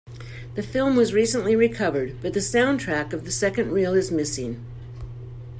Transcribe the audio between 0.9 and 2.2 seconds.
was recently recovered,